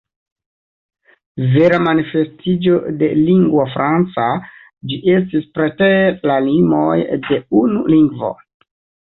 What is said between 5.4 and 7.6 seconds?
preter la limoj de